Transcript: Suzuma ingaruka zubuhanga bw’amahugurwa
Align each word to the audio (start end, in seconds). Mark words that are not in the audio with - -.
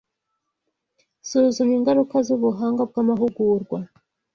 Suzuma 1.27 1.73
ingaruka 1.77 2.15
zubuhanga 2.27 2.81
bw’amahugurwa 2.89 3.79